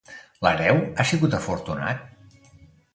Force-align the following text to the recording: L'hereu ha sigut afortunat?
L'hereu 0.45 0.81
ha 0.81 1.05
sigut 1.11 1.37
afortunat? 1.41 2.05